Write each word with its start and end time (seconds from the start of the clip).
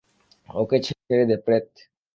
ওকে 0.49 0.77
ছেঁড়ে 0.85 1.25
দে, 1.29 1.35
প্রেত! 1.45 1.67